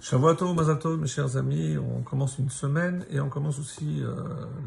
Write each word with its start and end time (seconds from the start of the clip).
Shavuot 0.00 0.54
Mazato, 0.54 0.96
mes 0.96 1.08
chers 1.08 1.36
amis, 1.36 1.76
on 1.76 2.02
commence 2.02 2.38
une 2.38 2.50
semaine 2.50 3.04
et 3.10 3.18
on 3.18 3.28
commence 3.28 3.58
aussi 3.58 4.00
euh, 4.00 4.14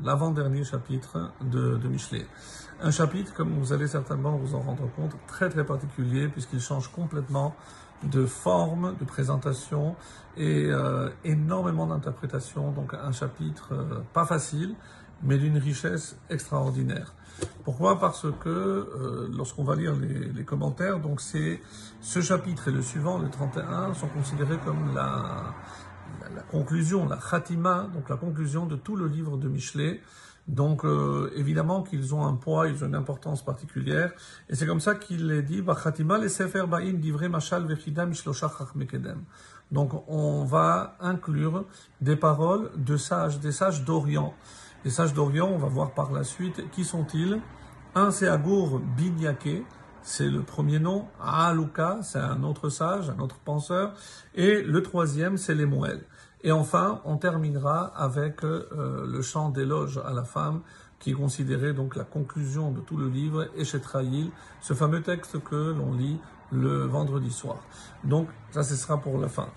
l'avant-dernier 0.03 0.65
chapitre 0.65 1.31
de, 1.39 1.77
de 1.77 1.87
Michelet. 1.87 2.25
Un 2.81 2.91
chapitre, 2.91 3.33
comme 3.33 3.57
vous 3.57 3.71
allez 3.71 3.87
certainement 3.87 4.35
vous 4.35 4.55
en 4.55 4.59
rendre 4.59 4.89
compte, 4.93 5.15
très 5.27 5.47
très 5.47 5.63
particulier 5.63 6.27
puisqu'il 6.27 6.59
change 6.59 6.91
complètement 6.91 7.55
de 8.03 8.25
forme, 8.25 8.95
de 8.99 9.05
présentation 9.05 9.95
et 10.35 10.65
euh, 10.65 11.09
énormément 11.23 11.87
d'interprétation. 11.87 12.71
Donc 12.71 12.93
un 12.93 13.13
chapitre 13.13 13.69
euh, 13.71 13.99
pas 14.11 14.25
facile, 14.25 14.75
mais 15.23 15.37
d'une 15.37 15.57
richesse 15.57 16.17
extraordinaire. 16.29 17.13
Pourquoi? 17.63 17.99
Parce 17.99 18.27
que 18.39 18.49
euh, 18.49 19.29
lorsqu'on 19.35 19.63
va 19.63 19.75
lire 19.75 19.95
les, 19.95 20.31
les 20.31 20.43
commentaires, 20.43 20.99
donc 20.99 21.21
c'est 21.21 21.61
ce 22.01 22.21
chapitre 22.21 22.67
et 22.67 22.71
le 22.71 22.81
suivant, 22.81 23.19
le 23.19 23.29
31, 23.29 23.93
sont 23.93 24.07
considérés 24.07 24.57
comme 24.65 24.93
la, 24.93 25.53
la, 26.35 26.41
conclusion, 26.43 27.07
la 27.07 27.17
khatima, 27.17 27.89
donc 27.93 28.09
la 28.09 28.17
conclusion 28.17 28.65
de 28.65 28.75
tout 28.75 28.95
le 28.95 29.07
livre 29.07 29.37
de 29.37 29.47
Michelet. 29.47 30.01
Donc 30.47 30.83
euh, 30.83 31.31
évidemment 31.35 31.83
qu'ils 31.83 32.15
ont 32.15 32.25
un 32.25 32.33
poids, 32.33 32.67
ils 32.67 32.83
ont 32.83 32.87
une 32.87 32.95
importance 32.95 33.45
particulière, 33.45 34.11
et 34.49 34.55
c'est 34.55 34.65
comme 34.65 34.79
ça 34.79 34.95
qu'il 34.95 35.31
est 35.31 35.43
dit 35.43 35.63
Khatima 35.63 36.17
les 36.17 36.29
sefer 36.29 36.65
ba'im 36.67 36.93
divrei 36.93 37.29
mashal 37.29 37.65
vechida 37.67 38.07
mishloshach 38.07 38.75
mekedem. 38.75 39.23
Donc 39.71 39.91
on 40.09 40.43
va 40.43 40.97
inclure 40.99 41.65
des 42.01 42.15
paroles 42.15 42.71
de 42.75 42.97
sages, 42.97 43.39
des 43.39 43.51
sages 43.51 43.85
d'Orient. 43.85 44.33
Les 44.83 44.89
sages 44.89 45.13
d'Orient, 45.13 45.47
on 45.47 45.59
va 45.59 45.67
voir 45.67 45.91
par 45.91 46.11
la 46.11 46.23
suite, 46.23 46.69
qui 46.71 46.83
sont-ils? 46.83 47.39
Un, 47.93 48.09
c'est 48.09 48.27
Agour 48.27 48.79
bin 48.79 49.15
Yaké, 49.19 49.63
c'est 50.01 50.27
le 50.27 50.41
premier 50.41 50.79
nom. 50.79 51.05
Aluka, 51.21 51.99
c'est 52.01 52.17
un 52.19 52.41
autre 52.41 52.69
sage, 52.69 53.11
un 53.11 53.19
autre 53.19 53.37
penseur. 53.45 53.93
Et 54.33 54.63
le 54.63 54.81
troisième, 54.81 55.37
c'est 55.37 55.53
les. 55.53 55.67
Et 56.43 56.51
enfin, 56.51 57.01
on 57.05 57.17
terminera 57.17 57.91
avec 57.95 58.43
euh, 58.43 59.05
le 59.05 59.21
chant 59.21 59.49
d'éloge 59.49 60.01
à 60.03 60.13
la 60.13 60.23
femme, 60.23 60.61
qui 60.97 61.11
est 61.11 61.15
considéré 61.15 61.73
donc 61.73 61.95
la 61.95 62.03
conclusion 62.03 62.71
de 62.71 62.79
tout 62.81 62.97
le 62.97 63.07
livre, 63.07 63.49
Eshetraïl, 63.55 64.31
ce 64.61 64.73
fameux 64.73 65.03
texte 65.03 65.43
que 65.43 65.75
l'on 65.77 65.93
lit 65.93 66.19
le 66.51 66.85
vendredi 66.85 67.29
soir. 67.29 67.57
Donc, 68.03 68.29
ça, 68.49 68.63
ce 68.63 68.75
sera 68.75 68.97
pour 68.97 69.19
la 69.19 69.27
fin. 69.29 69.49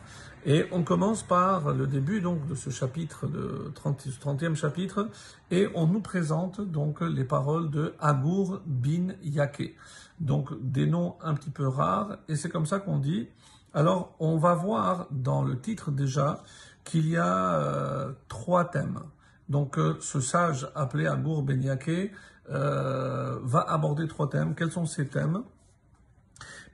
Et 0.46 0.66
on 0.72 0.82
commence 0.82 1.22
par 1.22 1.72
le 1.72 1.86
début 1.86 2.20
donc 2.20 2.46
de 2.46 2.54
ce 2.54 2.68
chapitre, 2.68 3.26
de 3.26 3.72
30, 3.74 4.06
30e 4.22 4.54
chapitre, 4.54 5.08
et 5.50 5.68
on 5.74 5.86
nous 5.86 6.00
présente 6.00 6.60
donc 6.60 7.00
les 7.00 7.24
paroles 7.24 7.70
de 7.70 7.94
Agour 7.98 8.60
bin 8.66 9.14
Yaké. 9.22 9.74
Donc 10.20 10.50
des 10.60 10.86
noms 10.86 11.16
un 11.22 11.32
petit 11.32 11.50
peu 11.50 11.66
rares, 11.66 12.18
et 12.28 12.36
c'est 12.36 12.50
comme 12.50 12.66
ça 12.66 12.78
qu'on 12.78 12.98
dit. 12.98 13.26
Alors 13.72 14.14
on 14.20 14.36
va 14.36 14.54
voir 14.54 15.06
dans 15.10 15.42
le 15.42 15.58
titre 15.58 15.90
déjà 15.90 16.42
qu'il 16.84 17.08
y 17.08 17.16
a 17.16 17.54
euh, 17.54 18.12
trois 18.28 18.66
thèmes. 18.66 19.00
Donc 19.48 19.78
euh, 19.78 19.96
ce 20.00 20.20
sage 20.20 20.68
appelé 20.74 21.06
Agour 21.06 21.42
ben 21.42 21.62
Yaké 21.62 22.12
euh, 22.50 23.38
va 23.42 23.60
aborder 23.60 24.06
trois 24.08 24.28
thèmes. 24.28 24.54
Quels 24.54 24.70
sont 24.70 24.84
ces 24.84 25.06
thèmes? 25.06 25.42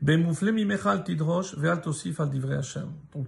Donc, 0.02 0.34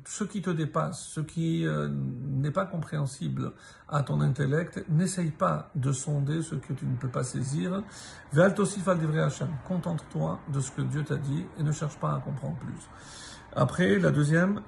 ce 0.06 0.24
qui 0.24 0.40
te 0.40 0.48
dépasse, 0.48 1.02
ce 1.02 1.20
qui 1.20 1.66
euh, 1.66 1.90
n'est 1.90 2.50
pas 2.50 2.64
compréhensible 2.64 3.52
à 3.90 4.02
ton 4.02 4.22
intellect, 4.22 4.82
n'essaye 4.88 5.32
pas 5.32 5.70
de 5.74 5.92
sonder 5.92 6.40
ce 6.40 6.54
que 6.54 6.72
tu 6.72 6.86
ne 6.86 6.96
peux 6.96 7.08
pas 7.08 7.24
saisir. 7.24 7.82
Contente-toi 9.68 10.40
de 10.50 10.60
ce 10.60 10.70
que 10.70 10.80
Dieu 10.80 11.04
t'a 11.04 11.16
dit 11.16 11.44
et 11.58 11.62
ne 11.62 11.72
cherche 11.72 11.98
pas 11.98 12.14
à 12.14 12.20
comprendre 12.20 12.56
plus. 12.56 12.88
Après, 13.54 13.98
la 13.98 14.10
deuxième, 14.10 14.62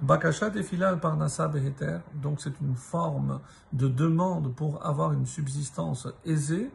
Filal 0.63 1.01
par 1.01 1.17
Nasa 1.17 1.49
Beheter. 1.49 2.01
Donc, 2.21 2.43
c'est 2.43 2.61
une 2.61 2.77
forme 2.77 3.41
de 3.73 3.89
demande 3.89 4.55
pour 4.55 4.85
avoir 4.85 5.15
une 5.15 5.25
subsistance 5.25 6.07
aisée. 6.27 6.71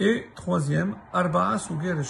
Et 0.00 0.26
troisième, 0.34 0.96
Arba'a 1.12 1.58
Suger 1.58 2.02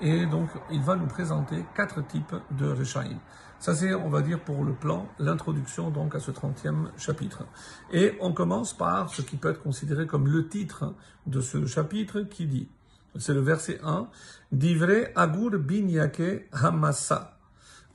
et 0.00 0.26
donc, 0.26 0.48
il 0.70 0.82
va 0.82 0.96
nous 0.96 1.06
présenter 1.06 1.64
quatre 1.74 2.06
types 2.06 2.34
de 2.50 2.66
Rechaim. 2.66 3.18
Ça, 3.58 3.74
c'est, 3.74 3.94
on 3.94 4.10
va 4.10 4.20
dire, 4.20 4.40
pour 4.40 4.64
le 4.64 4.74
plan, 4.74 5.08
l'introduction 5.18 5.90
donc 5.90 6.14
à 6.14 6.20
ce 6.20 6.30
30e 6.30 6.88
chapitre. 6.98 7.44
Et 7.92 8.16
on 8.20 8.32
commence 8.32 8.76
par 8.76 9.08
ce 9.08 9.22
qui 9.22 9.36
peut 9.36 9.50
être 9.50 9.62
considéré 9.62 10.06
comme 10.06 10.28
le 10.28 10.48
titre 10.48 10.94
de 11.26 11.40
ce 11.40 11.64
chapitre 11.64 12.20
qui 12.22 12.46
dit, 12.46 12.68
c'est 13.16 13.32
le 13.32 13.40
verset 13.40 13.80
1, 13.82 14.08
Divre 14.52 15.08
Agur 15.14 15.52
bin 15.58 15.88
Yake 15.88 16.48
Hamassa. 16.52 17.38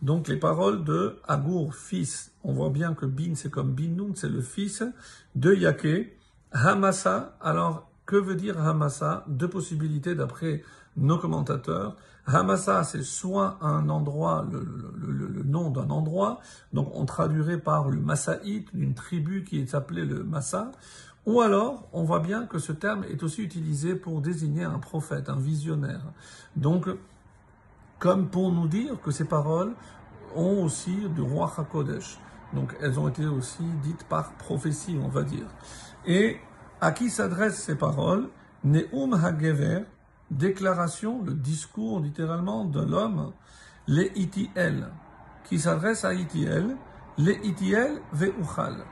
Donc 0.02 0.28
les 0.28 0.38
paroles 0.38 0.84
de 0.84 1.20
Agur, 1.28 1.76
fils. 1.76 2.31
On 2.44 2.54
voit 2.54 2.70
bien 2.70 2.94
que 2.94 3.06
bin, 3.06 3.36
c'est 3.36 3.52
comme 3.52 3.74
Bin 3.74 3.96
c'est 4.16 4.30
le 4.30 4.42
fils 4.42 4.84
de 5.36 5.54
Yake. 5.54 6.18
Hamassa, 6.52 7.38
alors 7.42 7.88
que 8.09 8.16
veut 8.16 8.34
dire 8.34 8.59
Hamassa 8.59 9.24
Deux 9.28 9.47
possibilités 9.47 10.16
d'après 10.16 10.64
nos 10.97 11.20
commentateurs. 11.20 11.96
Hamassa, 12.25 12.84
c'est 12.84 13.03
soit 13.03 13.59
un 13.62 13.88
endroit, 13.88 14.47
le, 14.52 15.44
nom 15.44 15.70
d'un 15.70 15.92
endroit, 15.92 16.40
donc 16.74 16.90
on 16.96 17.06
traduirait 17.06 17.59
par 17.59 17.88
le 17.88 18.00
Massaït, 18.00 18.68
une 18.74 18.96
tribu 18.96 19.44
qui 19.44 19.59
est 19.59 19.75
appelée 19.75 20.06
le 20.06 20.24
Massa, 20.24 20.72
ou 21.28 21.42
alors 21.42 21.88
on 21.94 22.02
voit 22.02 22.19
bien 22.19 22.48
que 22.48 22.58
ce 22.58 22.72
terme 22.72 23.03
est 23.03 23.22
aussi 23.22 23.44
utilisé 23.44 23.94
pour 23.94 24.22
désigner 24.22 24.64
un 24.64 24.80
prophète, 24.80 25.30
un 25.30 25.40
visionnaire. 25.40 26.02
Donc, 26.56 26.90
comme 28.00 28.28
pour 28.28 28.52
nous 28.52 28.68
dire 28.68 29.00
que 29.03 29.12
ces 29.12 29.25
paroles 29.25 29.74
ont 30.36 30.64
aussi 30.64 30.96
du 31.09 31.22
roi 31.22 31.53
HaKodesh. 31.56 32.18
Donc 32.53 32.75
elles 32.81 33.00
ont 33.00 33.08
été 33.08 33.28
aussi 33.28 33.62
dites 33.84 34.03
par 34.06 34.34
prophétie, 34.34 34.98
on 35.00 35.09
va 35.09 35.22
dire. 35.22 35.46
Et 36.08 36.40
à 36.81 36.91
qui 36.91 37.09
s'adressent 37.09 37.62
ces 37.62 37.75
paroles 37.75 38.29
Neum 38.63 39.13
HaGever, 39.13 39.84
déclaration, 40.31 41.23
le 41.23 41.34
discours 41.34 42.00
littéralement 42.00 42.66
de 42.66 42.81
l'homme, 42.81 43.31
les 43.88 44.12
itiel, 44.16 44.89
qui 45.45 45.59
s'adresse 45.59 46.03
à 46.06 46.13
itiel, 46.13 46.75
les 47.18 47.39
itiel 47.44 48.01
uchal. 48.13 48.84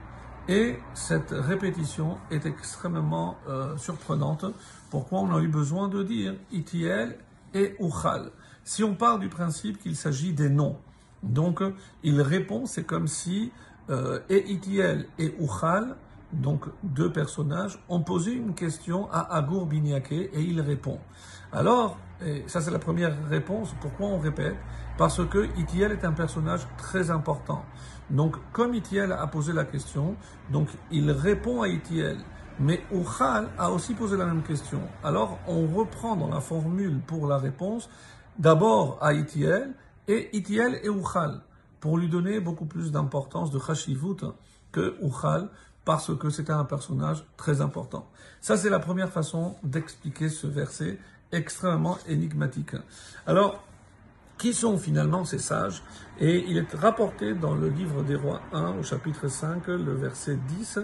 Et 0.47 0.79
cette 0.93 1.31
répétition 1.31 2.17
est 2.31 2.45
extrêmement 2.45 3.35
euh, 3.49 3.75
surprenante. 3.77 4.45
Pourquoi 4.89 5.19
on 5.19 5.35
a 5.35 5.41
eu 5.41 5.49
besoin 5.49 5.89
de 5.89 6.03
dire 6.03 6.35
itiel 6.51 7.17
et 7.53 7.75
uchal? 7.79 8.31
Si 8.63 8.83
on 8.83 8.95
part 8.95 9.19
du 9.19 9.27
principe 9.27 9.79
qu'il 9.79 9.97
s'agit 9.97 10.33
des 10.33 10.49
noms, 10.49 10.77
donc 11.23 11.61
il 12.03 12.21
répond, 12.21 12.65
c'est 12.65 12.85
comme 12.85 13.07
si 13.07 13.51
euh, 13.89 14.19
et 14.29 14.49
itiel 14.51 15.07
et 15.19 15.35
uchal 15.39 15.97
donc 16.33 16.65
deux 16.83 17.11
personnages, 17.11 17.79
ont 17.89 18.01
posé 18.01 18.33
une 18.33 18.53
question 18.53 19.09
à 19.11 19.35
Agour 19.35 19.65
Biniaké 19.65 20.29
et 20.33 20.41
il 20.41 20.61
répond. 20.61 20.99
Alors, 21.51 21.97
ça 22.47 22.61
c'est 22.61 22.71
la 22.71 22.79
première 22.79 23.15
réponse, 23.27 23.73
pourquoi 23.79 24.07
on 24.07 24.19
répète? 24.19 24.55
Parce 24.97 25.23
que 25.25 25.47
Itiel 25.59 25.91
est 25.91 26.03
un 26.03 26.13
personnage 26.13 26.67
très 26.77 27.11
important. 27.11 27.63
Donc, 28.09 28.35
comme 28.51 28.73
Itiel 28.73 29.11
a 29.11 29.27
posé 29.27 29.53
la 29.53 29.63
question, 29.63 30.15
donc 30.51 30.69
il 30.91 31.11
répond 31.11 31.61
à 31.61 31.67
Itiel. 31.67 32.17
Mais 32.59 32.81
Uchal 32.91 33.49
a 33.59 33.69
aussi 33.69 33.93
posé 33.93 34.17
la 34.17 34.25
même 34.25 34.41
question. 34.41 34.81
Alors, 35.03 35.37
on 35.47 35.67
reprend 35.67 36.15
dans 36.15 36.29
la 36.29 36.39
formule 36.41 36.99
pour 37.05 37.27
la 37.27 37.37
réponse, 37.37 37.87
d'abord 38.39 38.97
à 38.99 39.13
Itiel, 39.13 39.75
et 40.07 40.35
Itiel 40.35 40.79
et 40.81 40.89
Uchal, 40.89 41.41
pour 41.79 41.99
lui 41.99 42.09
donner 42.09 42.39
beaucoup 42.39 42.65
plus 42.65 42.91
d'importance 42.91 43.51
de 43.51 43.59
Chashivut 43.59 44.25
que 44.71 44.97
Uchal, 45.03 45.49
parce 45.87 46.13
que 46.17 46.29
c'était 46.29 46.51
un 46.51 46.65
personnage 46.65 47.23
très 47.37 47.61
important. 47.61 48.09
Ça, 48.41 48.57
c'est 48.57 48.69
la 48.69 48.79
première 48.79 49.09
façon 49.09 49.55
d'expliquer 49.63 50.27
ce 50.27 50.45
verset 50.45 50.99
extrêmement 51.31 51.97
énigmatique. 52.09 52.75
Alors, 53.25 53.63
qui 54.37 54.53
sont 54.53 54.77
finalement 54.77 55.23
ces 55.23 55.39
sages? 55.39 55.81
Et 56.19 56.43
il 56.49 56.57
est 56.57 56.73
rapporté 56.73 57.33
dans 57.33 57.55
le 57.55 57.69
livre 57.69 58.03
des 58.03 58.15
rois 58.15 58.41
1, 58.51 58.79
au 58.79 58.83
chapitre 58.83 59.29
5, 59.29 59.65
le 59.67 59.93
verset 59.93 60.37
10, 60.59 60.79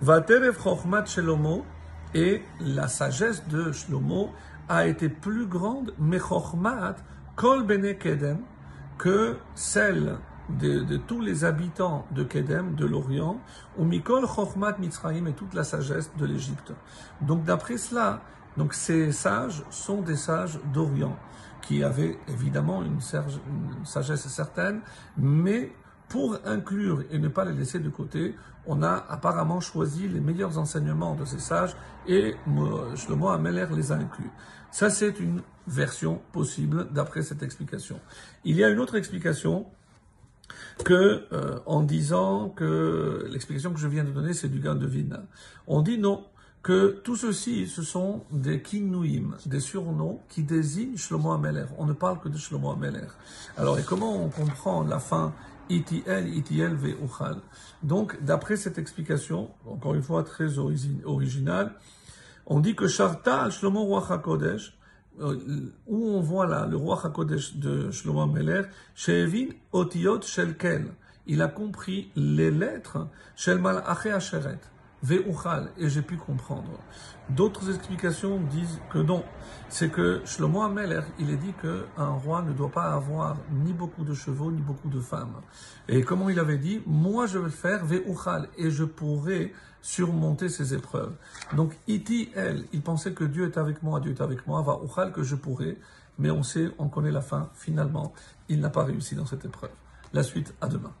Vaterev 0.00 0.56
Chochmat 0.62 1.04
Shelomo, 1.06 1.66
et 2.14 2.40
la 2.60 2.86
sagesse 2.86 3.48
de 3.48 3.72
Shlomo 3.72 4.30
a 4.68 4.86
été 4.86 5.08
plus 5.08 5.46
grande, 5.46 5.92
mais 5.98 6.20
Chochmat 6.20 6.94
Kol 7.34 7.64
Bene 7.66 7.98
Kedem, 7.98 8.38
que 8.98 9.36
celle 9.56 10.16
de, 10.48 10.80
de, 10.80 10.96
tous 10.96 11.20
les 11.20 11.44
habitants 11.44 12.06
de 12.10 12.22
Kedem, 12.22 12.74
de 12.74 12.86
l'Orient, 12.86 13.40
ou 13.78 13.84
Mikol 13.84 14.26
Chochmat 14.26 14.78
Mitzrayim 14.78 15.26
et 15.26 15.32
toute 15.32 15.54
la 15.54 15.64
sagesse 15.64 16.10
de 16.16 16.26
l'Égypte. 16.26 16.72
Donc 17.20 17.44
d'après 17.44 17.76
cela, 17.76 18.22
donc 18.56 18.74
ces 18.74 19.12
sages 19.12 19.64
sont 19.70 20.02
des 20.02 20.16
sages 20.16 20.58
d'Orient, 20.72 21.16
qui 21.62 21.82
avaient 21.82 22.18
évidemment 22.28 22.82
une, 22.82 23.00
sagesse 23.84 24.28
certaine, 24.28 24.80
mais 25.16 25.72
pour 26.08 26.38
inclure 26.44 27.02
et 27.10 27.18
ne 27.18 27.28
pas 27.28 27.44
les 27.44 27.54
laisser 27.54 27.78
de 27.78 27.88
côté, 27.88 28.34
on 28.66 28.82
a 28.82 29.04
apparemment 29.08 29.60
choisi 29.60 30.08
les 30.08 30.20
meilleurs 30.20 30.58
enseignements 30.58 31.14
de 31.14 31.24
ces 31.24 31.38
sages 31.38 31.74
et 32.06 32.34
Shlomo 32.94 33.28
Ameler 33.28 33.66
les 33.74 33.92
a 33.92 33.96
inclus. 33.96 34.30
Ça, 34.70 34.90
c'est 34.90 35.20
une 35.20 35.40
version 35.66 36.20
possible 36.32 36.88
d'après 36.92 37.22
cette 37.22 37.42
explication. 37.42 38.00
Il 38.44 38.56
y 38.56 38.64
a 38.64 38.68
une 38.68 38.80
autre 38.80 38.96
explication 38.96 39.66
que 40.84 41.26
euh, 41.32 41.58
en 41.66 41.82
disant 41.82 42.50
que 42.50 43.26
l'explication 43.30 43.72
que 43.72 43.80
je 43.80 43.88
viens 43.88 44.04
de 44.04 44.10
donner 44.10 44.34
c'est 44.34 44.48
du 44.48 44.60
gain 44.60 44.74
de 44.74 44.86
vina. 44.86 45.22
On 45.66 45.82
dit 45.82 45.98
non, 45.98 46.24
que 46.62 47.00
tout 47.04 47.16
ceci 47.16 47.66
ce 47.66 47.82
sont 47.82 48.22
des 48.30 48.62
kinouim, 48.62 49.36
des 49.46 49.60
surnoms 49.60 50.20
qui 50.28 50.42
désignent 50.42 50.96
Shlomo 50.96 51.32
Ameler. 51.32 51.66
On 51.78 51.86
ne 51.86 51.92
parle 51.92 52.18
que 52.20 52.28
de 52.28 52.38
Shlomo 52.38 52.70
Ameler. 52.70 53.06
Alors 53.56 53.78
et 53.78 53.82
comment 53.82 54.16
on 54.16 54.30
comprend 54.30 54.82
la 54.82 54.98
fin 54.98 55.32
ITL, 55.68 56.28
ITL, 56.28 56.76
Uchal 57.02 57.36
Donc 57.82 58.22
d'après 58.22 58.56
cette 58.56 58.78
explication, 58.78 59.50
encore 59.66 59.94
une 59.94 60.02
fois 60.02 60.22
très 60.22 60.58
originale, 60.58 61.74
on 62.46 62.60
dit 62.60 62.74
que 62.74 62.88
Sharta 62.88 63.50
Shlomo 63.50 63.84
Ruach 63.84 64.10
HaKodesh, 64.10 64.76
où 65.20 66.08
on 66.08 66.20
voit 66.20 66.46
là 66.46 66.66
le 66.66 66.76
roi 66.76 67.00
HaKodesh 67.04 67.56
de 67.56 67.90
Shlomo 67.90 68.26
Meler, 68.26 68.62
Shevin 68.94 69.48
Otiot 69.72 70.22
Shelkel. 70.22 70.86
Il 71.26 71.40
a 71.40 71.48
compris 71.48 72.10
les 72.16 72.50
lettres 72.50 73.08
Shel 73.36 73.58
Malaché 73.58 74.10
Asheret. 74.10 74.58
Ve'uchal, 75.04 75.70
et 75.76 75.90
j'ai 75.90 76.00
pu 76.00 76.16
comprendre. 76.16 76.78
D'autres 77.28 77.68
explications 77.68 78.40
disent 78.40 78.80
que 78.90 78.98
non. 78.98 79.22
C'est 79.68 79.90
que 79.90 80.22
Shlomo 80.24 80.62
Ameler, 80.62 81.02
il 81.18 81.28
est 81.28 81.36
dit 81.36 81.52
qu'un 81.60 82.08
roi 82.24 82.40
ne 82.40 82.54
doit 82.54 82.70
pas 82.70 82.94
avoir 82.94 83.36
ni 83.52 83.74
beaucoup 83.74 84.02
de 84.02 84.14
chevaux, 84.14 84.50
ni 84.50 84.62
beaucoup 84.62 84.88
de 84.88 85.00
femmes. 85.00 85.42
Et 85.88 86.02
comment 86.02 86.30
il 86.30 86.38
avait 86.38 86.56
dit, 86.56 86.82
moi 86.86 87.26
je 87.26 87.38
vais 87.38 87.50
faire 87.50 87.84
ve'uchal, 87.84 88.48
et 88.56 88.70
je 88.70 88.84
pourrai 88.84 89.52
surmonter 89.82 90.48
ces 90.48 90.72
épreuves. 90.72 91.14
Donc, 91.54 91.76
iti, 91.86 92.30
elle, 92.34 92.64
il 92.72 92.80
pensait 92.80 93.12
que 93.12 93.24
Dieu 93.24 93.44
est 93.44 93.58
avec 93.58 93.82
moi, 93.82 94.00
Dieu 94.00 94.12
est 94.12 94.22
avec 94.22 94.46
moi, 94.46 94.62
va 94.62 94.78
uchal 94.82 95.12
que 95.12 95.22
je 95.22 95.34
pourrai, 95.34 95.78
mais 96.18 96.30
on 96.30 96.42
sait, 96.42 96.70
on 96.78 96.88
connaît 96.88 97.10
la 97.10 97.20
fin, 97.20 97.50
finalement, 97.52 98.14
il 98.48 98.60
n'a 98.60 98.70
pas 98.70 98.84
réussi 98.84 99.14
dans 99.14 99.26
cette 99.26 99.44
épreuve. 99.44 99.72
La 100.14 100.22
suite, 100.22 100.54
à 100.62 100.68
demain. 100.68 100.94